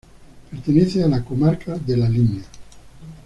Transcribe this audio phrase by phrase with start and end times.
[0.49, 2.41] Pertenece a la Comarca de La Limia.